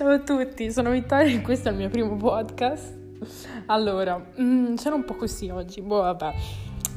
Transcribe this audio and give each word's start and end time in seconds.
Ciao 0.00 0.12
a 0.12 0.18
tutti, 0.18 0.72
sono 0.72 0.92
Vittoria 0.92 1.30
e 1.30 1.42
questo 1.42 1.68
è 1.68 1.72
il 1.72 1.76
mio 1.76 1.90
primo 1.90 2.16
podcast. 2.16 2.96
Allora, 3.66 4.18
mm, 4.40 4.76
sono 4.76 4.96
un 4.96 5.04
po' 5.04 5.14
così 5.14 5.50
oggi, 5.50 5.82
boh 5.82 6.00
vabbè. 6.00 6.34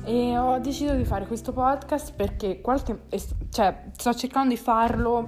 E 0.05 0.38
ho 0.38 0.57
deciso 0.60 0.93
di 0.93 1.04
fare 1.04 1.28
questo 1.28 1.52
podcast 1.52 2.14
perché 2.14 2.61
qualche... 2.61 3.02
cioè, 3.50 3.89
sto 3.92 4.14
cercando 4.14 4.54
di 4.54 4.57
farlo 4.57 5.28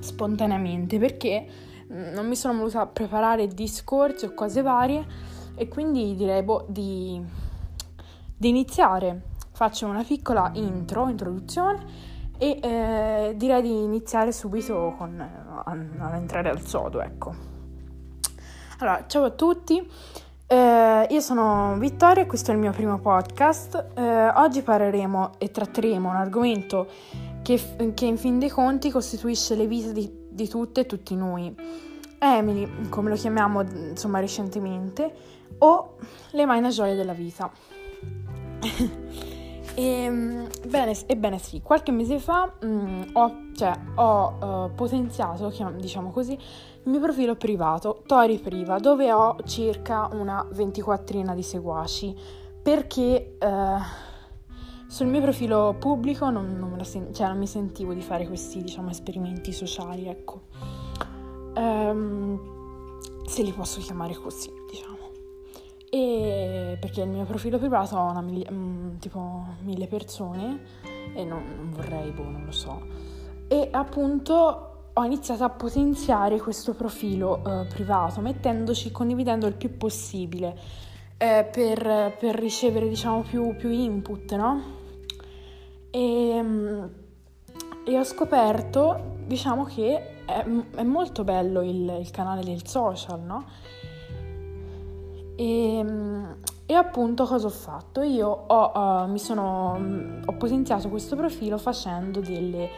spontaneamente 0.00 0.98
perché 0.98 1.46
mm, 1.90 2.12
non 2.12 2.28
mi 2.28 2.36
sono 2.36 2.58
voluta 2.58 2.84
preparare 2.84 3.46
discorsi 3.46 4.26
o 4.26 4.34
cose 4.34 4.60
varie 4.60 5.06
e 5.54 5.68
quindi 5.68 6.14
direi 6.14 6.42
boh, 6.42 6.66
di, 6.68 7.18
di 8.36 8.48
iniziare. 8.50 9.22
Faccio 9.52 9.86
una 9.86 10.04
piccola 10.04 10.50
intro, 10.52 11.08
introduzione 11.08 12.18
e 12.40 12.58
eh, 12.62 13.34
direi 13.36 13.60
di 13.60 13.82
iniziare 13.82 14.32
subito 14.32 14.94
con, 14.96 15.20
a, 15.20 15.62
a, 15.62 16.16
entrare 16.16 16.48
al 16.48 16.62
sodo, 16.62 17.02
ecco. 17.02 17.34
Allora, 18.78 19.04
ciao 19.06 19.24
a 19.24 19.30
tutti, 19.30 19.86
eh, 20.46 21.06
io 21.10 21.20
sono 21.20 21.76
Vittoria 21.76 22.22
e 22.22 22.26
questo 22.26 22.50
è 22.50 22.54
il 22.54 22.60
mio 22.60 22.72
primo 22.72 22.98
podcast. 22.98 23.88
Eh, 23.94 24.28
oggi 24.28 24.62
parleremo 24.62 25.32
e 25.36 25.50
tratteremo 25.50 26.08
un 26.08 26.16
argomento 26.16 26.88
che, 27.42 27.60
che, 27.92 28.06
in 28.06 28.16
fin 28.16 28.38
dei 28.38 28.48
conti 28.48 28.90
costituisce 28.90 29.54
le 29.54 29.66
vite 29.66 29.92
di, 29.92 30.10
di 30.30 30.48
tutte 30.48 30.80
e 30.80 30.86
tutti 30.86 31.14
noi. 31.14 31.54
Emily, 32.18 32.88
come 32.88 33.10
lo 33.10 33.16
chiamiamo 33.16 33.60
insomma 33.60 34.18
recentemente, 34.18 35.12
o 35.58 35.96
le 36.30 36.46
mai 36.46 36.56
una 36.58 36.70
gioia 36.70 36.94
della 36.94 37.12
vita. 37.12 37.50
E, 39.80 39.82
ehm, 39.82 40.48
bene, 40.68 40.94
ebbene 41.06 41.38
sì, 41.38 41.62
qualche 41.62 41.90
mese 41.90 42.18
fa 42.18 42.52
mh, 42.60 42.66
mm, 42.66 43.02
ho, 43.14 43.36
cioè, 43.54 43.72
ho 43.94 44.66
uh, 44.66 44.74
potenziato, 44.74 45.50
diciamo 45.78 46.10
così, 46.10 46.32
il 46.34 46.90
mio 46.90 47.00
profilo 47.00 47.34
privato, 47.34 48.02
Tori 48.06 48.38
Priva, 48.38 48.78
dove 48.78 49.10
ho 49.10 49.36
circa 49.46 50.10
una 50.12 50.46
ventiquattrina 50.52 51.34
di 51.34 51.42
seguaci, 51.42 52.14
perché 52.62 53.38
uh, 53.40 54.86
sul 54.86 55.06
mio 55.06 55.22
profilo 55.22 55.74
pubblico 55.78 56.28
non, 56.28 56.58
non, 56.58 56.84
sen- 56.84 57.14
cioè, 57.14 57.28
non, 57.28 57.38
mi 57.38 57.46
sentivo 57.46 57.94
di 57.94 58.02
fare 58.02 58.26
questi, 58.26 58.60
diciamo, 58.60 58.90
esperimenti 58.90 59.50
sociali, 59.50 60.08
ecco. 60.08 60.42
Um, 61.56 63.24
se 63.24 63.42
li 63.42 63.52
posso 63.52 63.80
chiamare 63.80 64.14
così. 64.14 64.59
E 65.90 66.78
perché 66.80 67.02
il 67.02 67.08
mio 67.08 67.24
profilo 67.24 67.58
privato 67.58 67.96
ha 67.96 68.10
una 68.10 68.20
miglia, 68.20 68.50
mm, 68.50 68.98
tipo 68.98 69.44
mille 69.62 69.88
persone 69.88 70.60
e 71.14 71.24
non, 71.24 71.42
non 71.56 71.70
vorrei, 71.70 72.10
boh, 72.12 72.22
non 72.22 72.44
lo 72.44 72.52
so. 72.52 72.80
E 73.48 73.68
appunto 73.72 74.70
ho 74.92 75.04
iniziato 75.04 75.44
a 75.44 75.50
potenziare 75.50 76.38
questo 76.40 76.74
profilo 76.74 77.42
eh, 77.44 77.66
privato 77.66 78.20
mettendoci, 78.20 78.90
condividendo 78.90 79.46
il 79.46 79.54
più 79.54 79.76
possibile 79.76 80.56
eh, 81.16 81.48
per, 81.50 82.16
per, 82.18 82.34
ricevere 82.34 82.88
diciamo 82.88 83.22
più, 83.22 83.54
più 83.56 83.70
input, 83.70 84.34
no? 84.34 84.62
E, 85.90 86.40
mm, 86.42 86.84
e, 87.84 87.98
ho 87.98 88.04
scoperto 88.04 89.18
diciamo 89.26 89.64
che 89.64 90.24
è, 90.24 90.44
è 90.74 90.82
molto 90.82 91.24
bello 91.24 91.62
il, 91.62 91.98
il 92.00 92.10
canale 92.10 92.42
del 92.42 92.66
social, 92.66 93.20
no? 93.20 93.44
E, 95.40 95.78
ehm, 95.78 96.36
e 96.66 96.74
appunto 96.74 97.24
cosa 97.24 97.46
ho 97.46 97.50
fatto? 97.50 98.02
Io 98.02 98.28
ho, 98.28 99.06
uh, 99.06 99.16
sono, 99.16 99.72
um, 99.74 100.22
ho 100.26 100.32
potenziato 100.34 100.90
questo 100.90 101.16
profilo 101.16 101.56
facendo 101.56 102.20
delle... 102.20 102.68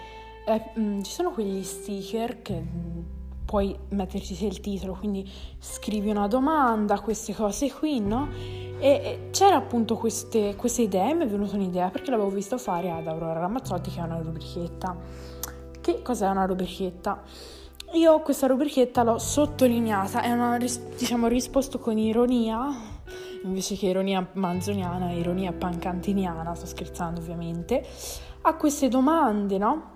Eh, 0.46 0.70
um, 0.77 1.02
ci 1.02 1.10
sono 1.10 1.30
quegli 1.30 1.62
sticker 1.64 2.40
che 2.40 2.55
um, 2.55 3.05
puoi 3.45 3.77
metterci 3.89 4.46
il 4.46 4.61
titolo, 4.61 4.95
quindi 4.95 5.28
scrivi 5.58 6.08
una 6.08 6.28
domanda, 6.28 7.00
queste 7.00 7.34
cose 7.34 7.70
qui, 7.73 7.98
no? 8.00 8.28
E 8.79 9.29
c'era 9.33 9.56
appunto 9.56 9.96
queste, 9.96 10.55
queste 10.56 10.83
idee, 10.83 11.14
mi 11.14 11.24
è 11.24 11.27
venuta 11.27 11.56
un'idea 11.56 11.90
perché 11.90 12.11
l'avevo 12.11 12.30
visto 12.30 12.58
fare 12.58 12.90
ad 12.90 13.06
Aurora 13.08 13.40
Ramazzotti 13.40 13.90
che 13.90 14.00
è 14.00 14.05
una 14.05 14.18
rubrichetta. 14.18 14.96
Che 15.80 16.02
cos'è 16.02 16.29
una 16.29 16.44
rubrichetta? 16.46 17.23
Io 17.95 18.20
questa 18.20 18.47
rubrichetta 18.47 19.03
l'ho 19.03 19.19
sottolineata, 19.19 20.23
è 20.23 20.33
una, 20.33 20.57
diciamo, 20.57 21.27
risposto 21.27 21.79
con 21.79 21.98
ironia, 21.98 22.75
invece 23.42 23.77
che 23.77 23.86
ironia 23.86 24.27
manzoniana, 24.33 25.13
ironia 25.13 25.53
pancantiniana, 25.53 26.55
sto 26.55 26.64
scherzando 26.64 27.20
ovviamente, 27.20 27.86
a 28.41 28.57
queste 28.57 28.89
domande, 28.89 29.58
no? 29.58 29.91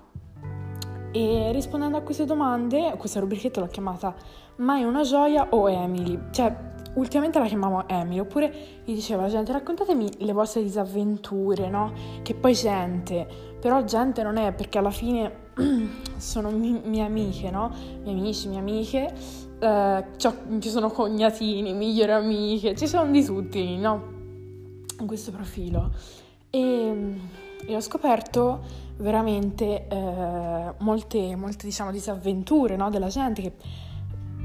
E 1.10 1.50
rispondendo 1.52 1.96
a 1.96 2.02
queste 2.02 2.26
domande, 2.26 2.94
questa 2.98 3.18
rubrichetta 3.18 3.60
l'ho 3.60 3.68
chiamata 3.68 4.14
Mai 4.56 4.84
una 4.84 5.02
gioia 5.02 5.48
o 5.50 5.66
Emily? 5.70 6.18
Cioè, 6.32 6.54
ultimamente 6.96 7.38
la 7.38 7.46
chiamavo 7.46 7.88
Emily, 7.88 8.18
oppure 8.18 8.82
gli 8.84 8.92
diceva 8.92 9.26
gente 9.28 9.52
raccontatemi 9.52 10.18
le 10.18 10.32
vostre 10.32 10.62
disavventure, 10.62 11.70
no? 11.70 11.94
Che 12.22 12.34
poi 12.34 12.52
gente, 12.52 13.26
però 13.58 13.82
gente 13.84 14.22
non 14.22 14.36
è 14.36 14.52
perché 14.52 14.76
alla 14.76 14.90
fine 14.90 15.44
sono 16.18 16.50
mi- 16.50 16.80
mie 16.84 17.02
amiche, 17.02 17.50
no? 17.50 17.72
Miei 18.02 18.18
amici, 18.18 18.48
mie 18.48 18.58
amiche, 18.58 19.14
eh, 19.58 20.04
ci 20.18 20.68
sono 20.68 20.90
cognatini, 20.90 21.72
migliori 21.72 22.12
amiche, 22.12 22.74
ci 22.76 22.86
sono 22.86 23.10
di 23.10 23.24
tutti, 23.24 23.76
no? 23.76 24.14
In 25.00 25.06
questo 25.06 25.30
profilo. 25.30 25.92
E, 26.50 27.18
e 27.66 27.74
ho 27.74 27.80
scoperto 27.80 28.84
veramente 28.98 29.86
eh, 29.88 30.74
molte, 30.78 31.36
molte, 31.36 31.66
diciamo, 31.66 31.90
disavventure, 31.90 32.76
no? 32.76 32.90
Della 32.90 33.08
gente 33.08 33.42
che 33.42 33.52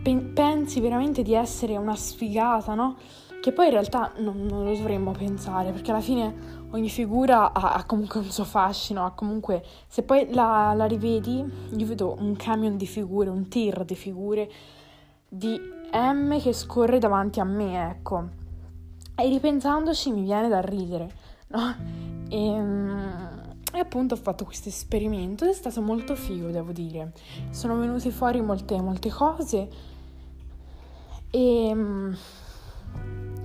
pe- 0.01 0.31
pensi 0.33 0.79
veramente 0.79 1.23
di 1.23 1.33
essere 1.33 1.75
una 1.77 1.95
sfigata, 1.95 2.73
no? 2.73 2.95
Che 3.41 3.51
poi 3.51 3.65
in 3.65 3.71
realtà 3.71 4.11
non, 4.17 4.45
non 4.45 4.65
lo 4.65 4.75
dovremmo 4.75 5.11
pensare, 5.11 5.71
perché 5.71 5.89
alla 5.89 5.99
fine 5.99 6.59
ogni 6.69 6.89
figura 6.89 7.51
ha, 7.53 7.73
ha, 7.73 7.83
comunque 7.85 8.19
un 8.19 8.29
suo 8.29 8.43
fascino, 8.43 9.03
ha 9.03 9.11
comunque, 9.11 9.63
se 9.87 10.03
poi 10.03 10.31
la, 10.31 10.73
la, 10.75 10.85
rivedi, 10.85 11.43
io 11.75 11.85
vedo 11.87 12.15
un 12.19 12.35
camion 12.35 12.77
di 12.77 12.85
figure, 12.85 13.29
un 13.29 13.47
tir 13.47 13.83
di 13.83 13.95
figure 13.95 14.49
di 15.27 15.59
M 15.91 16.39
che 16.39 16.53
scorre 16.53 16.99
davanti 16.99 17.39
a 17.39 17.43
me, 17.43 17.89
ecco. 17.89 18.29
E 19.15 19.27
ripensandoci 19.27 20.11
mi 20.11 20.21
viene 20.21 20.47
da 20.47 20.61
ridere, 20.61 21.11
no? 21.47 21.75
E, 22.29 22.45
ehm, 22.45 23.41
e 23.73 23.79
appunto 23.79 24.15
ho 24.15 24.17
fatto 24.17 24.43
questo 24.45 24.69
esperimento 24.69 25.49
è 25.49 25.53
stato 25.53 25.81
molto 25.81 26.15
figo, 26.15 26.51
devo 26.51 26.71
dire. 26.71 27.13
Sono 27.49 27.77
venute 27.77 28.11
fuori 28.11 28.41
molte, 28.41 28.79
molte 28.81 29.09
cose 29.09 29.69
e, 31.29 31.67
ehm, 31.67 32.17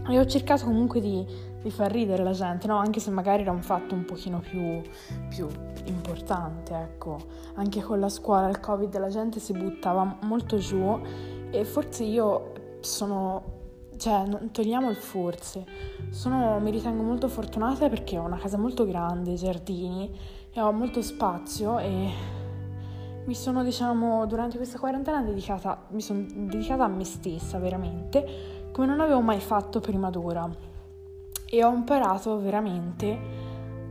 e 0.08 0.18
ho 0.18 0.26
cercato 0.26 0.64
comunque 0.64 1.00
di 1.00 1.54
di 1.66 1.72
far 1.72 1.90
ridere 1.90 2.22
la 2.22 2.30
gente, 2.30 2.68
no? 2.68 2.76
Anche 2.76 3.00
se 3.00 3.10
magari 3.10 3.42
era 3.42 3.50
un 3.50 3.60
fatto 3.60 3.92
un 3.92 4.04
pochino 4.04 4.38
più, 4.38 4.80
più 5.28 5.48
importante, 5.86 6.74
ecco. 6.74 7.18
Anche 7.54 7.82
con 7.82 7.98
la 7.98 8.08
scuola, 8.08 8.48
il 8.48 8.60
Covid, 8.60 8.96
la 8.98 9.08
gente 9.08 9.40
si 9.40 9.52
buttava 9.52 10.18
molto 10.22 10.58
giù 10.58 11.00
e 11.50 11.64
forse 11.64 12.04
io 12.04 12.52
sono 12.78 13.54
cioè, 13.96 14.28
togliamo 14.52 14.90
il 14.90 14.96
forse. 14.96 15.64
Sono, 16.10 16.60
mi 16.60 16.70
ritengo 16.70 17.02
molto 17.02 17.26
fortunata 17.26 17.88
perché 17.88 18.16
ho 18.16 18.22
una 18.22 18.38
casa 18.38 18.58
molto 18.58 18.86
grande, 18.86 19.34
giardini 19.34 20.16
e 20.52 20.60
ho 20.60 20.70
molto 20.70 21.02
spazio 21.02 21.78
e 21.80 22.10
mi 23.24 23.34
sono, 23.34 23.64
diciamo, 23.64 24.24
durante 24.26 24.56
questa 24.56 24.78
quarantena 24.78 25.20
dedicata, 25.22 25.82
mi 25.90 26.00
sono 26.00 26.24
dedicata 26.30 26.84
a 26.84 26.88
me 26.88 27.02
stessa 27.02 27.58
veramente, 27.58 28.55
come 28.76 28.88
non 28.88 29.00
avevo 29.00 29.22
mai 29.22 29.40
fatto 29.40 29.80
prima 29.80 30.10
d'ora 30.10 30.46
e 31.48 31.64
ho 31.64 31.72
imparato 31.72 32.38
veramente 32.38 33.18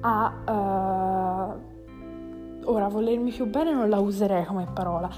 a... 0.01 1.57
Uh, 2.61 2.69
ora, 2.71 2.87
volermi 2.87 3.31
più 3.31 3.47
bene 3.47 3.73
non 3.73 3.89
la 3.89 3.97
userei 3.97 4.45
come 4.45 4.67
parola, 4.71 5.09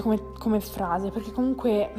come, 0.00 0.18
come 0.38 0.60
frase, 0.60 1.10
perché 1.10 1.30
comunque 1.30 1.92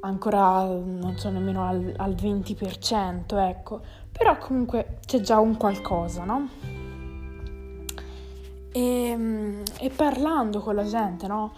ancora 0.00 0.64
non 0.64 1.14
so 1.16 1.30
nemmeno 1.30 1.66
al, 1.66 1.94
al 1.96 2.12
20%, 2.12 3.34
ecco, 3.48 3.80
però 4.12 4.36
comunque 4.36 4.98
c'è 5.06 5.20
già 5.20 5.38
un 5.38 5.56
qualcosa, 5.56 6.24
no? 6.24 6.46
E, 8.70 9.62
e 9.80 9.90
parlando 9.96 10.60
con 10.60 10.74
la 10.74 10.84
gente, 10.84 11.26
no? 11.26 11.52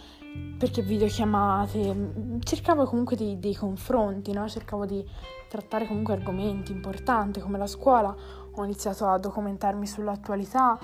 Perché 0.58 0.80
videochiamate, 0.80 2.38
cercavo 2.42 2.84
comunque 2.84 3.16
dei, 3.16 3.38
dei 3.38 3.54
confronti, 3.54 4.32
no? 4.32 4.48
cercavo 4.48 4.86
di 4.86 5.04
trattare 5.48 5.86
comunque 5.86 6.14
argomenti 6.14 6.72
importanti 6.72 7.40
come 7.40 7.58
la 7.58 7.66
scuola, 7.66 8.14
ho 8.50 8.64
iniziato 8.64 9.06
a 9.06 9.18
documentarmi 9.18 9.86
sull'attualità, 9.86 10.78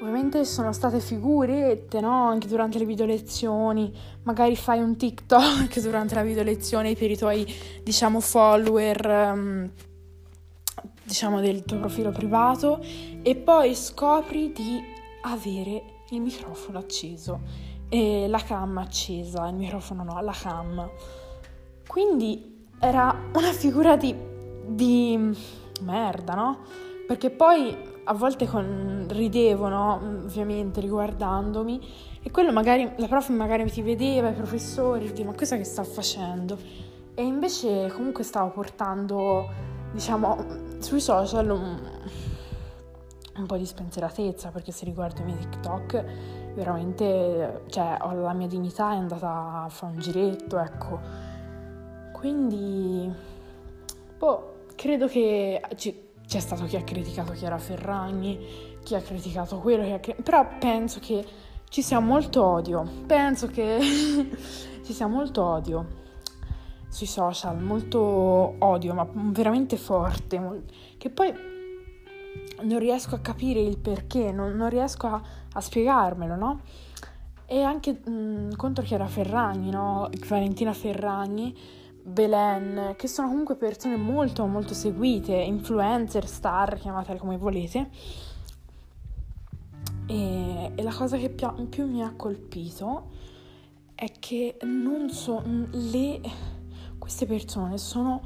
ovviamente 0.00 0.44
sono 0.44 0.72
state 0.72 1.00
figurette, 1.00 2.00
no? 2.00 2.28
anche 2.28 2.48
durante 2.48 2.78
le 2.78 2.86
video 2.86 3.04
lezioni, 3.04 3.94
magari 4.22 4.56
fai 4.56 4.80
un 4.80 4.96
TikTok 4.96 5.78
durante 5.80 6.14
la 6.14 6.22
video 6.22 6.42
lezione 6.42 6.94
per 6.94 7.10
i 7.10 7.16
tuoi, 7.16 7.46
diciamo, 7.82 8.20
follower, 8.20 9.32
um, 9.34 9.70
diciamo, 11.04 11.40
del 11.40 11.64
tuo 11.64 11.78
profilo 11.78 12.10
privato. 12.12 12.80
E 13.22 13.36
poi 13.36 13.74
scopri 13.74 14.52
di 14.52 14.80
avere 15.22 15.82
il 16.10 16.22
microfono 16.22 16.78
acceso 16.78 17.40
e 17.88 18.26
la 18.28 18.38
cam 18.38 18.78
accesa, 18.78 19.46
il 19.48 19.54
microfono 19.54 20.02
no, 20.02 20.20
la 20.20 20.34
cam. 20.38 20.90
Quindi 21.86 22.66
era 22.78 23.14
una 23.34 23.52
figura 23.52 23.96
di, 23.96 24.14
di 24.66 25.36
merda, 25.82 26.34
no? 26.34 26.58
Perché 27.06 27.30
poi 27.30 27.76
a 28.04 28.12
volte 28.14 28.46
con, 28.46 29.06
ridevo, 29.08 29.68
no? 29.68 30.00
Ovviamente 30.24 30.80
riguardandomi 30.80 31.80
e 32.22 32.30
quello 32.30 32.52
magari, 32.52 32.90
la 32.96 33.06
prof 33.06 33.28
magari 33.30 33.70
ti 33.70 33.82
vedeva, 33.82 34.28
i 34.28 34.34
professori, 34.34 35.12
ti 35.12 35.24
ma 35.24 35.34
cosa 35.34 35.56
che 35.56 35.64
sta 35.64 35.82
facendo? 35.84 36.58
E 37.14 37.22
invece 37.22 37.90
comunque 37.94 38.22
stavo 38.22 38.50
portando, 38.50 39.48
diciamo, 39.92 40.36
sui 40.78 41.00
social 41.00 41.48
un, 41.50 41.80
un 43.36 43.46
po' 43.46 43.56
di 43.56 43.66
spensieratezza 43.66 44.50
perché 44.50 44.72
se 44.72 44.84
riguardo 44.84 45.22
i 45.22 45.24
miei 45.24 45.38
TikTok 45.38 46.04
veramente, 46.58 47.62
cioè, 47.68 47.96
la 48.00 48.32
mia 48.32 48.48
dignità 48.48 48.92
è 48.92 48.96
andata 48.96 49.62
a 49.64 49.68
fare 49.68 49.92
un 49.92 50.00
giretto, 50.00 50.58
ecco. 50.58 50.98
Quindi, 52.12 53.10
boh, 54.18 54.64
credo 54.74 55.06
che 55.06 55.62
c'è 55.76 56.40
stato 56.40 56.64
chi 56.64 56.74
ha 56.74 56.82
criticato 56.82 57.32
Chiara 57.32 57.58
Ferragni, 57.58 58.76
chi 58.82 58.96
ha 58.96 59.00
criticato 59.00 59.58
quello, 59.58 59.84
chi 59.84 59.92
ha 59.92 60.00
cri- 60.00 60.20
però 60.20 60.46
penso 60.58 60.98
che 60.98 61.24
ci 61.68 61.80
sia 61.80 62.00
molto 62.00 62.44
odio, 62.44 62.84
penso 63.06 63.46
che 63.46 63.78
ci 64.82 64.92
sia 64.92 65.06
molto 65.06 65.44
odio 65.44 65.86
sui 66.88 67.06
social, 67.06 67.62
molto 67.62 68.00
odio, 68.58 68.94
ma 68.94 69.06
veramente 69.12 69.76
forte, 69.76 70.64
che 70.96 71.08
poi 71.08 71.32
non 72.62 72.78
riesco 72.78 73.14
a 73.14 73.20
capire 73.20 73.60
il 73.60 73.78
perché, 73.78 74.32
non, 74.32 74.52
non 74.56 74.68
riesco 74.68 75.06
a, 75.06 75.22
a, 75.52 75.60
spiegarmelo, 75.60 76.34
no? 76.34 76.60
E 77.46 77.62
anche 77.62 77.92
mh, 77.92 78.56
contro 78.56 78.84
Chiara 78.84 79.06
Ferragni, 79.06 79.70
no? 79.70 80.08
Valentina 80.26 80.72
Ferragni, 80.72 81.56
Belen, 82.02 82.94
che 82.96 83.08
sono 83.08 83.28
comunque 83.28 83.56
persone 83.56 83.96
molto 83.96 84.46
molto 84.46 84.74
seguite, 84.74 85.34
influencer, 85.34 86.26
star, 86.26 86.78
chiamatele 86.78 87.18
come 87.18 87.36
volete. 87.36 87.90
E, 90.06 90.72
e 90.74 90.82
la 90.82 90.94
cosa 90.94 91.16
che 91.18 91.28
più, 91.28 91.68
più 91.68 91.86
mi 91.86 92.02
ha 92.02 92.12
colpito 92.16 93.10
è 93.94 94.12
che 94.18 94.56
non 94.62 95.10
so, 95.10 95.42
le, 95.44 96.20
queste 96.98 97.26
persone 97.26 97.78
sono 97.78 98.22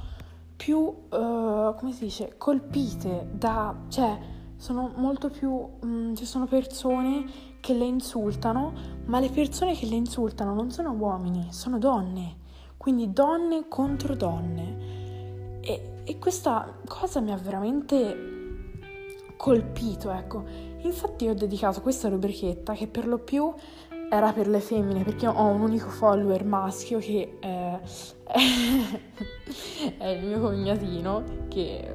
più, 0.62 0.76
uh, 0.78 1.74
come 1.74 1.90
si 1.90 2.04
dice, 2.04 2.34
colpite 2.38 3.26
da, 3.32 3.74
cioè, 3.88 4.16
sono 4.54 4.92
molto 4.94 5.28
più, 5.28 5.50
um, 5.50 6.14
ci 6.14 6.24
sono 6.24 6.46
persone 6.46 7.24
che 7.58 7.74
le 7.74 7.84
insultano, 7.84 8.72
ma 9.06 9.18
le 9.18 9.28
persone 9.30 9.74
che 9.74 9.86
le 9.86 9.96
insultano 9.96 10.54
non 10.54 10.70
sono 10.70 10.92
uomini, 10.92 11.48
sono 11.50 11.78
donne, 11.78 12.36
quindi 12.76 13.12
donne 13.12 13.66
contro 13.66 14.14
donne. 14.14 15.58
E, 15.62 16.02
e 16.04 16.18
questa 16.20 16.72
cosa 16.86 17.18
mi 17.18 17.32
ha 17.32 17.36
veramente 17.36 18.30
colpito, 19.36 20.12
ecco. 20.12 20.44
Infatti 20.82 21.26
ho 21.26 21.34
dedicato 21.34 21.80
questa 21.80 22.08
rubrichetta 22.08 22.74
che 22.74 22.86
per 22.86 23.08
lo 23.08 23.18
più 23.18 23.52
era 24.12 24.30
per 24.34 24.46
le 24.46 24.60
femmine 24.60 25.02
perché 25.04 25.26
ho 25.26 25.46
un 25.46 25.62
unico 25.62 25.88
follower 25.88 26.44
maschio 26.44 26.98
che 26.98 27.38
è, 27.40 27.80
è 29.96 30.06
il 30.06 30.26
mio 30.26 30.38
cognatino 30.38 31.24
che 31.48 31.94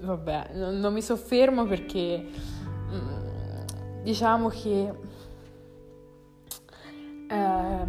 vabbè 0.00 0.50
non, 0.54 0.78
non 0.80 0.92
mi 0.92 1.00
soffermo 1.00 1.64
perché 1.64 2.24
mm, 2.90 4.02
diciamo 4.02 4.48
che 4.48 4.92
eh, 7.28 7.86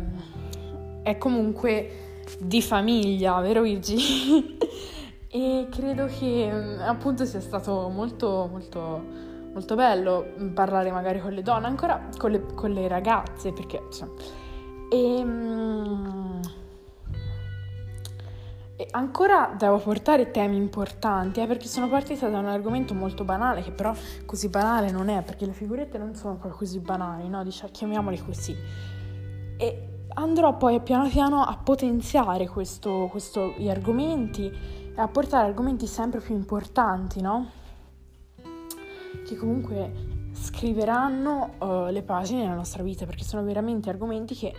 è 1.01 1.18
comunque 1.18 2.21
di 2.38 2.62
famiglia 2.62 3.39
vero 3.39 3.62
Luigi? 3.62 4.57
e 5.27 5.68
credo 5.71 6.06
che 6.06 6.51
mm, 6.54 6.81
appunto 6.81 7.25
sia 7.25 7.42
stato 7.42 7.89
molto 7.89 8.48
molto 8.51 9.30
molto 9.53 9.75
bello 9.75 10.25
parlare 10.53 10.91
magari 10.91 11.19
con 11.19 11.31
le 11.31 11.41
donne, 11.41 11.67
ancora 11.67 12.07
con 12.17 12.31
le, 12.31 12.45
con 12.53 12.71
le 12.71 12.87
ragazze, 12.87 13.51
perché 13.51 13.81
insomma, 13.85 14.13
e, 14.89 15.21
um, 15.23 16.39
e, 18.75 18.87
ancora 18.91 19.53
devo 19.57 19.77
portare 19.77 20.31
temi 20.31 20.57
importanti, 20.57 21.41
eh, 21.41 21.47
perché 21.47 21.67
sono 21.67 21.87
partita 21.87 22.27
da 22.27 22.39
un 22.39 22.47
argomento 22.47 22.93
molto 22.93 23.23
banale, 23.23 23.61
che 23.61 23.71
però 23.71 23.93
così 24.25 24.49
banale 24.49 24.91
non 24.91 25.09
è, 25.09 25.21
perché 25.21 25.45
le 25.45 25.53
figurette 25.53 25.97
non 25.97 26.15
sono 26.15 26.37
così 26.37 26.79
banali, 26.79 27.27
no? 27.27 27.43
Diciamo, 27.43 27.71
chiamiamole 27.71 28.19
così. 28.23 28.55
E 29.57 29.89
andrò 30.13 30.57
poi 30.57 30.79
piano 30.81 31.07
piano 31.07 31.43
a 31.43 31.57
potenziare 31.57 32.47
questo, 32.47 33.07
questo, 33.11 33.53
gli 33.57 33.69
argomenti 33.69 34.49
e 34.95 34.99
a 34.99 35.07
portare 35.07 35.47
argomenti 35.47 35.85
sempre 35.85 36.19
più 36.19 36.33
importanti, 36.35 37.21
no? 37.21 37.58
Che 39.29 39.35
comunque 39.35 39.91
scriveranno 40.33 41.53
uh, 41.59 41.91
le 41.91 42.01
pagine 42.01 42.41
della 42.41 42.55
nostra 42.55 42.81
vita 42.81 43.05
perché 43.05 43.23
sono 43.23 43.43
veramente 43.43 43.89
argomenti 43.89 44.33
che 44.35 44.53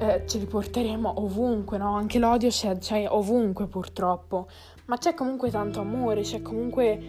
eh, 0.00 0.24
ce 0.26 0.38
li 0.38 0.46
porteremo 0.46 1.20
ovunque, 1.22 1.78
no? 1.78 1.96
Anche 1.96 2.18
l'odio 2.18 2.48
c'è, 2.48 2.78
c'è 2.78 3.06
ovunque 3.08 3.66
purtroppo, 3.66 4.48
ma 4.86 4.96
c'è 4.96 5.14
comunque 5.14 5.50
tanto 5.50 5.80
amore, 5.80 6.22
c'è 6.22 6.40
comunque, 6.40 7.00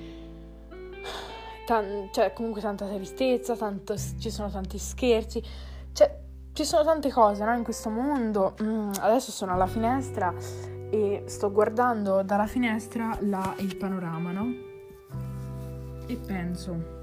c'è 2.12 2.34
comunque 2.34 2.62
tanta 2.62 2.88
tristezza, 2.88 3.56
tanto, 3.56 3.96
ci 3.96 4.32
sono 4.32 4.50
tanti 4.50 4.80
scherzi, 4.80 5.44
cioè, 5.94 6.18
ci 6.54 6.66
sono 6.66 6.84
tante 6.84 7.12
cose 7.12 7.44
no? 7.44 7.56
in 7.56 7.64
questo 7.64 7.90
mondo. 7.90 8.56
Mm, 8.64 8.92
adesso 9.02 9.32
sono 9.32 9.54
alla 9.54 9.68
finestra 9.68 10.34
e 10.90 11.24
sto 11.28 11.52
guardando 11.52 12.24
dalla 12.24 12.48
finestra 12.48 13.16
là 13.22 13.54
il 13.60 13.78
panorama, 13.78 14.32
no? 14.32 14.68
e 16.08 16.16
penso 16.16 16.99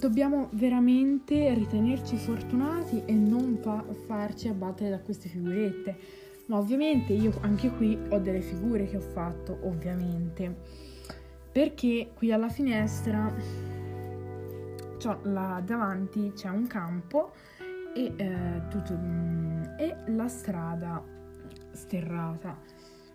dobbiamo 0.00 0.48
veramente 0.52 1.52
ritenerci 1.52 2.16
fortunati 2.16 3.02
e 3.04 3.12
non 3.12 3.58
fa- 3.60 3.84
farci 4.06 4.48
abbattere 4.48 4.90
da 4.90 4.98
queste 4.98 5.28
figurette. 5.28 5.96
Ma 6.46 6.56
ovviamente 6.56 7.12
io 7.12 7.32
anche 7.42 7.70
qui 7.70 7.96
ho 8.08 8.18
delle 8.18 8.40
figure 8.40 8.88
che 8.88 8.96
ho 8.96 9.00
fatto, 9.00 9.58
ovviamente. 9.62 10.56
Perché 11.52 12.10
qui 12.14 12.32
alla 12.32 12.48
finestra 12.48 13.32
là 15.22 15.62
davanti 15.64 16.32
c'è 16.34 16.48
un 16.48 16.66
campo 16.66 17.32
e, 17.94 18.12
eh, 18.16 18.62
tutto, 18.68 18.94
mm, 18.94 19.62
e 19.78 19.96
la 20.06 20.28
strada 20.28 21.02
sterrata. 21.72 22.58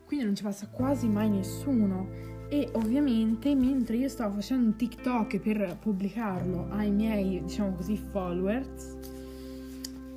Quindi 0.06 0.26
non 0.26 0.36
ci 0.36 0.44
passa 0.44 0.68
quasi 0.70 1.08
mai 1.08 1.30
nessuno 1.30 2.35
e 2.48 2.70
ovviamente 2.74 3.56
mentre 3.56 3.98
io 3.98 4.08
stavo 4.08 4.36
facendo 4.36 4.68
un 4.68 4.76
TikTok 4.76 5.40
per 5.40 5.78
pubblicarlo 5.80 6.68
ai 6.72 6.92
miei, 6.92 7.42
diciamo 7.44 7.74
così, 7.74 7.98
followers, 7.98 8.98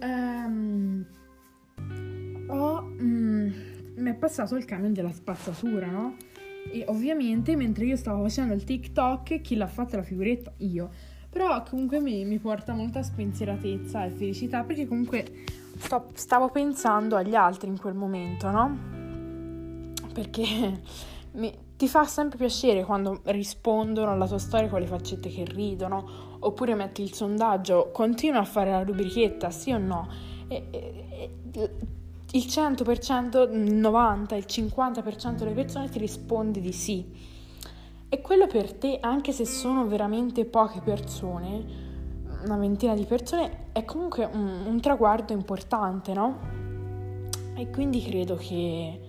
um, 0.02 1.04
ho, 2.48 2.82
mm, 2.82 3.50
mi 3.96 4.10
è 4.10 4.14
passato 4.14 4.56
il 4.56 4.64
camion 4.64 4.92
della 4.92 5.12
spazzatura, 5.12 5.86
no? 5.86 6.16
E 6.70 6.84
ovviamente 6.88 7.56
mentre 7.56 7.86
io 7.86 7.96
stavo 7.96 8.22
facendo 8.22 8.52
il 8.52 8.64
TikTok, 8.64 9.40
chi 9.40 9.56
l'ha 9.56 9.66
fatta 9.66 9.96
la 9.96 10.02
figuretta? 10.02 10.52
Io. 10.58 10.90
Però 11.30 11.62
comunque 11.62 12.00
mi, 12.00 12.24
mi 12.24 12.38
porta 12.38 12.74
molta 12.74 13.02
spensieratezza 13.02 14.04
e 14.04 14.10
felicità 14.10 14.64
perché 14.64 14.86
comunque 14.86 15.24
sto, 15.76 16.08
stavo 16.14 16.48
pensando 16.50 17.16
agli 17.16 17.34
altri 17.34 17.68
in 17.68 17.78
quel 17.78 17.94
momento, 17.94 18.50
no? 18.50 18.78
Perché 20.12 20.82
mi, 21.32 21.52
ti 21.78 21.86
fa 21.86 22.04
sempre 22.04 22.38
piacere 22.38 22.84
quando 22.84 23.20
rispondono 23.26 24.10
alla 24.10 24.26
tua 24.26 24.38
storia 24.38 24.68
con 24.68 24.80
le 24.80 24.88
faccette 24.88 25.28
che 25.28 25.44
ridono, 25.44 26.36
oppure 26.40 26.74
metti 26.74 27.02
il 27.02 27.14
sondaggio, 27.14 27.90
continua 27.92 28.40
a 28.40 28.44
fare 28.44 28.72
la 28.72 28.82
rubrichetta, 28.82 29.50
sì 29.50 29.70
o 29.70 29.78
no? 29.78 30.08
E, 30.48 30.66
e, 30.72 31.30
e, 31.52 31.70
il 32.32 32.42
100%, 32.42 33.52
il 33.54 33.80
90%, 33.80 34.34
il 34.34 34.44
50% 34.48 35.34
delle 35.36 35.52
persone 35.52 35.88
ti 35.88 36.00
risponde 36.00 36.60
di 36.60 36.72
sì. 36.72 37.06
E 38.08 38.20
quello 38.22 38.48
per 38.48 38.72
te, 38.72 38.98
anche 39.00 39.30
se 39.30 39.44
sono 39.44 39.86
veramente 39.86 40.46
poche 40.46 40.80
persone, 40.80 41.64
una 42.44 42.56
ventina 42.56 42.94
di 42.96 43.04
persone, 43.04 43.66
è 43.70 43.84
comunque 43.84 44.24
un, 44.24 44.64
un 44.66 44.80
traguardo 44.80 45.32
importante, 45.32 46.12
no? 46.12 46.40
E 47.54 47.70
quindi 47.70 48.02
credo 48.02 48.34
che 48.34 49.07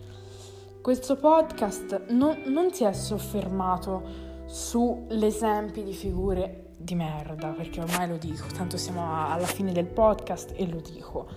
questo 0.82 1.18
podcast 1.18 2.06
non, 2.10 2.44
non 2.46 2.74
si 2.74 2.86
è 2.86 2.94
soffermato 2.94 4.28
sugli 4.46 5.26
esempi 5.26 5.84
di 5.84 5.94
figure 5.94 6.72
di 6.78 6.96
merda, 6.96 7.50
perché 7.50 7.82
ormai 7.82 8.08
lo 8.08 8.18
dico, 8.18 8.46
tanto 8.56 8.78
siamo 8.78 9.28
alla 9.28 9.46
fine 9.46 9.74
del 9.74 9.86
podcast 9.86 10.54
e 10.56 10.66
lo 10.68 10.80
dico, 10.80 11.28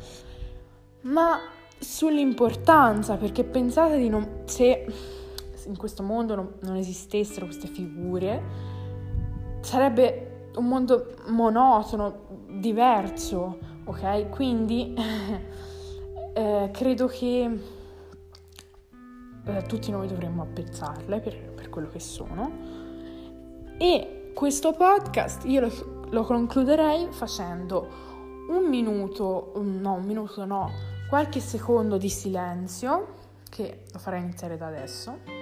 ma 1.03 1.39
sull'importanza, 1.79 3.17
perché 3.17 3.43
pensate 3.43 3.99
di 3.99 4.09
non... 4.09 4.43
se 4.45 4.87
in 5.67 5.77
questo 5.77 6.03
mondo 6.03 6.37
non, 6.37 6.55
non 6.61 6.77
esistessero 6.77 7.47
queste 7.47 7.67
figure, 7.67 8.43
sarebbe 9.61 10.51
un 10.55 10.67
mondo 10.67 11.15
monotono, 11.27 12.47
diverso, 12.49 13.59
ok? 13.85 14.29
Quindi 14.29 14.95
eh, 16.35 16.69
credo 16.73 17.07
che 17.09 17.81
eh, 19.45 19.63
tutti 19.63 19.91
noi 19.91 20.07
dovremmo 20.07 20.43
apprezzarle 20.43 21.21
per, 21.21 21.37
per, 21.55 21.69
quello 21.69 21.89
che 21.89 22.01
sono. 22.01 22.51
E 23.79 24.33
questo 24.35 24.73
podcast 24.73 25.45
io 25.45 25.61
lo, 25.61 26.07
lo 26.11 26.25
concluderei 26.25 27.09
facendo 27.11 27.89
un 28.49 28.69
minuto, 28.69 29.53
no, 29.57 29.95
un 29.95 30.05
minuto 30.05 30.45
no, 30.45 30.71
qualche 31.09 31.41
secondo 31.41 31.97
di 31.97 32.09
silenzio, 32.09 33.15
che 33.49 33.85
lo 33.93 33.99
farei 33.99 34.23
iniziare 34.23 34.57
da 34.57 34.67
adesso. 34.67 35.42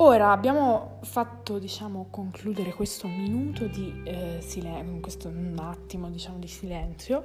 Ora 0.00 0.30
abbiamo 0.30 0.98
fatto, 1.02 1.58
diciamo, 1.58 2.06
concludere 2.08 2.72
questo 2.72 3.08
minuto 3.08 3.66
di 3.66 4.02
eh, 4.04 4.38
silenzio, 4.40 5.00
questo 5.00 5.32
attimo, 5.56 6.08
diciamo, 6.08 6.38
di 6.38 6.46
silenzio, 6.46 7.24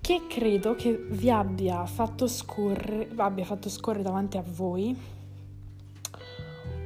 che 0.00 0.22
credo 0.28 0.74
che 0.74 0.92
vi 1.10 1.30
abbia 1.30 1.86
fatto 1.86 2.26
scorrere, 2.26 3.10
abbia 3.14 3.44
fatto 3.44 3.68
scorrere 3.68 4.02
davanti 4.02 4.36
a 4.38 4.44
voi 4.44 4.96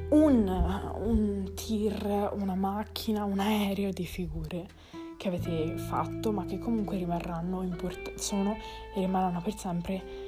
un, 0.09 0.91
un 1.03 1.51
tir, 1.55 2.29
una 2.33 2.55
macchina, 2.55 3.23
un 3.23 3.39
aereo 3.39 3.91
di 3.91 4.05
figure 4.05 4.67
che 5.17 5.27
avete 5.27 5.75
fatto, 5.77 6.31
ma 6.31 6.45
che 6.45 6.59
comunque 6.59 6.97
rimarranno 6.97 7.63
import- 7.63 8.13
sono 8.13 8.55
e 8.93 8.99
rimarranno 8.99 9.41
per 9.41 9.57
sempre 9.57 10.27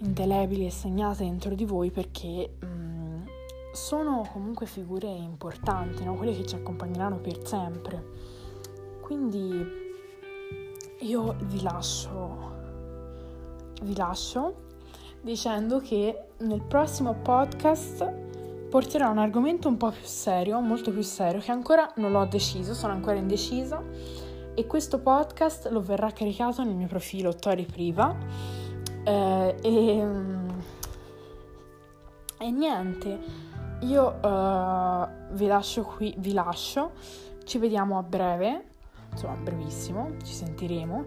indelebili 0.00 0.66
e 0.66 0.70
segnate 0.70 1.22
dentro 1.22 1.54
di 1.54 1.64
voi 1.64 1.90
perché 1.90 2.56
mh, 2.60 2.66
mm, 2.66 2.87
sono 3.72 4.28
comunque 4.32 4.66
figure 4.66 5.08
importanti, 5.08 6.04
no? 6.04 6.14
quelle 6.14 6.34
che 6.34 6.46
ci 6.46 6.54
accompagneranno 6.54 7.18
per 7.18 7.46
sempre. 7.46 8.04
Quindi 9.00 9.86
io 11.00 11.36
vi 11.44 11.62
lascio, 11.62 12.52
vi 13.82 13.96
lascio 13.96 14.66
dicendo 15.20 15.80
che 15.80 16.28
nel 16.38 16.62
prossimo 16.62 17.14
podcast 17.14 18.26
porterò 18.68 19.10
un 19.10 19.18
argomento 19.18 19.68
un 19.68 19.76
po' 19.76 19.90
più 19.90 20.04
serio, 20.04 20.60
molto 20.60 20.90
più 20.90 21.02
serio, 21.02 21.40
che 21.40 21.50
ancora 21.50 21.90
non 21.96 22.12
l'ho 22.12 22.26
deciso, 22.26 22.74
sono 22.74 22.92
ancora 22.92 23.16
indecisa 23.16 23.82
e 24.54 24.66
questo 24.66 24.98
podcast 24.98 25.68
lo 25.68 25.80
verrà 25.80 26.10
caricato 26.10 26.64
nel 26.64 26.74
mio 26.74 26.88
profilo 26.88 27.34
Tori 27.34 27.64
Priva 27.64 28.16
eh, 29.04 29.56
e, 29.62 30.06
e 32.38 32.50
niente 32.50 33.47
io 33.80 34.18
uh, 34.22 35.08
vi 35.34 35.46
lascio 35.46 35.82
qui, 35.82 36.14
vi 36.18 36.32
lascio, 36.32 36.92
ci 37.44 37.58
vediamo 37.58 37.98
a 37.98 38.02
breve, 38.02 38.64
insomma 39.10 39.34
brevissimo, 39.34 40.16
ci 40.24 40.32
sentiremo. 40.32 41.04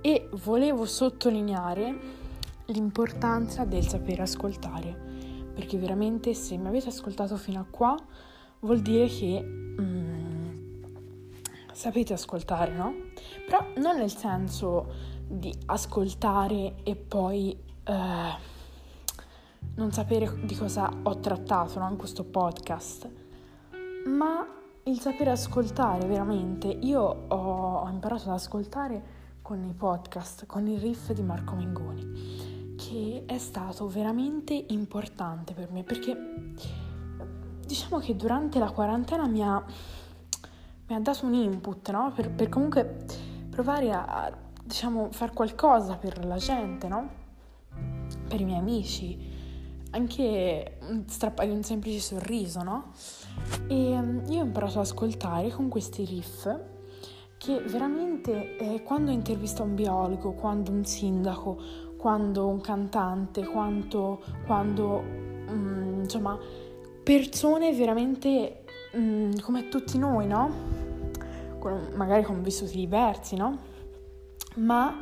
E 0.00 0.28
volevo 0.32 0.84
sottolineare 0.84 2.20
l'importanza 2.66 3.64
del 3.64 3.86
sapere 3.86 4.22
ascoltare, 4.22 4.96
perché 5.54 5.76
veramente 5.78 6.34
se 6.34 6.56
mi 6.56 6.68
avete 6.68 6.88
ascoltato 6.88 7.36
fino 7.36 7.60
a 7.60 7.66
qua 7.68 7.96
vuol 8.60 8.80
dire 8.80 9.06
che 9.06 9.42
mm, 9.42 10.54
sapete 11.72 12.12
ascoltare, 12.12 12.72
no? 12.72 12.94
Però 13.46 13.66
non 13.76 13.96
nel 13.96 14.14
senso 14.14 14.92
di 15.26 15.52
ascoltare 15.66 16.76
e 16.84 16.94
poi... 16.94 17.56
Uh, 17.86 18.60
non 19.74 19.90
sapere 19.90 20.30
di 20.44 20.54
cosa 20.54 20.90
ho 21.02 21.18
trattato 21.18 21.78
no? 21.78 21.88
in 21.88 21.96
questo 21.96 22.24
podcast, 22.24 23.08
ma 24.06 24.46
il 24.84 25.00
sapere 25.00 25.30
ascoltare 25.30 26.06
veramente. 26.06 26.66
Io 26.66 27.00
ho, 27.00 27.80
ho, 27.80 27.88
imparato 27.88 28.28
ad 28.28 28.34
ascoltare 28.34 29.20
con 29.40 29.64
i 29.64 29.72
podcast, 29.72 30.46
con 30.46 30.66
il 30.66 30.78
riff 30.78 31.12
di 31.12 31.22
Marco 31.22 31.54
Mengoni, 31.54 32.74
che 32.76 33.24
è 33.26 33.38
stato 33.38 33.88
veramente 33.88 34.52
importante 34.68 35.54
per 35.54 35.70
me 35.70 35.82
perché 35.84 36.16
diciamo 37.64 37.98
che 37.98 38.14
durante 38.14 38.58
la 38.58 38.70
quarantena 38.70 39.26
mi 39.26 39.42
ha, 39.42 39.64
mi 40.88 40.94
ha 40.94 41.00
dato 41.00 41.24
un 41.24 41.32
input 41.32 41.90
no? 41.90 42.12
per, 42.14 42.30
per, 42.30 42.50
comunque 42.50 43.06
provare 43.48 43.90
a, 43.90 44.30
diciamo, 44.62 45.10
fare 45.12 45.32
qualcosa 45.32 45.96
per 45.96 46.24
la 46.26 46.36
gente, 46.36 46.88
no? 46.88 47.20
per 48.28 48.40
i 48.40 48.44
miei 48.44 48.58
amici 48.58 49.31
anche 49.92 50.78
strappare 51.06 51.50
un 51.50 51.62
semplice 51.62 52.00
sorriso, 52.00 52.62
no? 52.62 52.92
E 53.68 54.00
mm, 54.00 54.26
io 54.30 54.40
ho 54.40 54.44
imparato 54.44 54.78
ad 54.78 54.84
ascoltare 54.84 55.50
con 55.50 55.68
questi 55.68 56.04
riff 56.04 56.48
che 57.38 57.58
veramente 57.58 58.56
eh, 58.56 58.82
quando 58.82 59.10
intervisto 59.10 59.62
un 59.64 59.74
biologo, 59.74 60.32
quando 60.32 60.70
un 60.70 60.84
sindaco, 60.84 61.60
quando 61.96 62.46
un 62.46 62.60
cantante, 62.60 63.44
quanto, 63.46 64.22
quando 64.46 65.02
mm, 65.02 66.02
insomma 66.02 66.38
persone 67.02 67.72
veramente 67.72 68.64
mm, 68.96 69.38
come 69.40 69.68
tutti 69.68 69.98
noi, 69.98 70.26
no? 70.26 70.70
Con, 71.58 71.90
magari 71.94 72.22
con 72.22 72.42
vissuti 72.42 72.76
diversi, 72.76 73.36
no? 73.36 73.58
Ma 74.56 74.94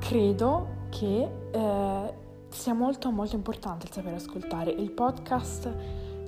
credo 0.00 0.86
che 0.90 1.30
eh, 1.50 2.14
sia 2.48 2.74
molto 2.74 3.10
molto 3.10 3.36
importante 3.36 3.86
il 3.86 3.92
sapere 3.92 4.16
ascoltare. 4.16 4.70
Il 4.70 4.90
podcast 4.90 5.72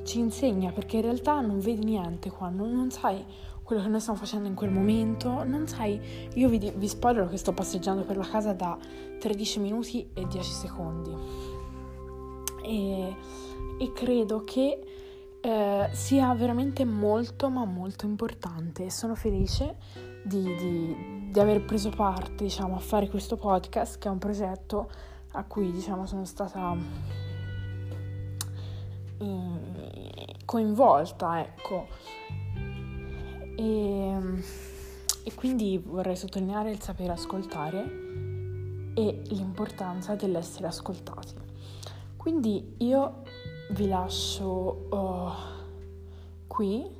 ci 0.04 0.18
insegna 0.18 0.72
perché 0.72 0.96
in 0.96 1.02
realtà 1.02 1.40
non 1.40 1.60
vedi 1.60 1.84
niente 1.84 2.30
qua, 2.30 2.48
non, 2.48 2.72
non 2.72 2.90
sai 2.90 3.24
quello 3.62 3.82
che 3.82 3.88
noi 3.88 4.00
stiamo 4.00 4.18
facendo 4.18 4.48
in 4.48 4.54
quel 4.54 4.70
momento, 4.70 5.44
non 5.44 5.68
sai, 5.68 6.00
io 6.34 6.48
vi, 6.48 6.72
vi 6.74 6.88
spoilerò 6.88 7.28
che 7.28 7.36
sto 7.36 7.52
passeggiando 7.52 8.02
per 8.02 8.16
la 8.16 8.26
casa 8.26 8.52
da 8.52 8.76
13 9.20 9.60
minuti 9.60 10.10
e 10.12 10.26
10 10.26 10.52
secondi 10.52 11.14
e, 12.64 13.16
e 13.78 13.92
credo 13.92 14.42
che 14.44 14.80
eh, 15.40 15.88
sia 15.92 16.34
veramente 16.34 16.84
molto 16.84 17.48
ma 17.48 17.64
molto 17.64 18.06
importante 18.06 18.86
e 18.86 18.90
sono 18.90 19.14
felice 19.14 19.76
di, 20.24 20.42
di, 20.42 21.28
di 21.30 21.40
aver 21.40 21.64
preso 21.64 21.90
parte 21.90 22.44
diciamo 22.44 22.74
a 22.74 22.78
fare 22.78 23.08
questo 23.08 23.36
podcast 23.36 23.98
che 23.98 24.08
è 24.08 24.10
un 24.10 24.18
progetto 24.18 24.90
a 25.32 25.44
cui 25.44 25.70
diciamo 25.70 26.06
sono 26.06 26.24
stata 26.24 26.76
eh, 29.18 30.36
coinvolta, 30.44 31.40
ecco. 31.40 31.86
E, 33.56 34.16
e 35.24 35.34
quindi 35.34 35.78
vorrei 35.78 36.16
sottolineare 36.16 36.70
il 36.70 36.80
sapere 36.80 37.12
ascoltare 37.12 38.08
e 38.94 39.22
l'importanza 39.28 40.14
dell'essere 40.14 40.66
ascoltati. 40.66 41.34
Quindi 42.16 42.74
io 42.78 43.22
vi 43.70 43.86
lascio 43.86 44.88
uh, 44.90 45.30
qui 46.46 46.98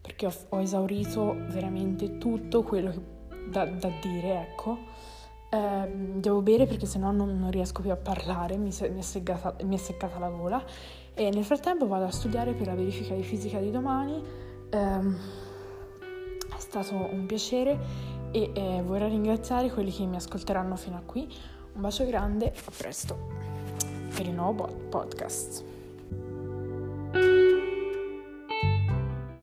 perché 0.00 0.26
ho, 0.26 0.32
ho, 0.48 0.60
esaurito 0.60 1.34
veramente 1.50 2.18
tutto 2.18 2.62
quello 2.62 2.90
che, 2.90 3.00
da, 3.50 3.64
da 3.66 3.90
dire, 4.00 4.48
ecco 4.48 4.78
eh, 5.50 5.88
devo 6.14 6.42
bere 6.42 6.66
perché 6.66 6.86
sennò 6.86 7.10
non, 7.10 7.38
non 7.38 7.50
riesco 7.50 7.80
più 7.80 7.90
a 7.90 7.96
parlare, 7.96 8.56
mi, 8.56 8.72
se, 8.72 8.88
mi, 8.88 9.00
è 9.00 9.02
seccata, 9.02 9.56
mi, 9.64 9.76
è 9.76 9.78
seccata, 9.78 10.18
la 10.18 10.28
gola 10.28 10.62
e 11.14 11.30
nel 11.30 11.44
frattempo 11.44 11.86
vado 11.86 12.04
a 12.04 12.10
studiare 12.10 12.52
per 12.52 12.66
la 12.66 12.74
verifica 12.74 13.14
di 13.14 13.22
fisica 13.22 13.58
di 13.58 13.70
domani. 13.70 14.22
Eh, 14.70 15.46
è 16.56 16.60
stato 16.60 16.94
un 16.94 17.24
piacere 17.26 17.78
e 18.30 18.50
eh, 18.54 18.82
vorrei 18.84 19.10
ringraziare 19.10 19.70
quelli 19.70 19.90
che 19.90 20.04
mi 20.04 20.16
ascolteranno 20.16 20.76
fino 20.76 20.96
a 20.96 21.02
qui. 21.04 21.32
Un 21.74 21.80
bacio 21.80 22.04
grande, 22.06 22.46
a 22.46 22.72
presto 22.76 23.16
per 24.14 24.26
il 24.26 24.34
nuovo 24.34 24.66
podcast. 24.88 25.77